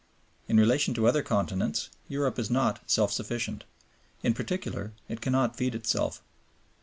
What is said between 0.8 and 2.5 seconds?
to other continents Europe is